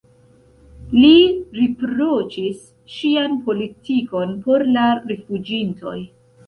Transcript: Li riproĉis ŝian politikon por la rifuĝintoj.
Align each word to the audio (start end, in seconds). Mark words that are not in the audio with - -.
Li 0.93 1.11
riproĉis 1.59 2.65
ŝian 2.97 3.39
politikon 3.51 4.37
por 4.49 4.69
la 4.79 4.89
rifuĝintoj. 5.15 5.99